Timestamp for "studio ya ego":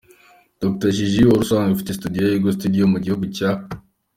1.99-2.49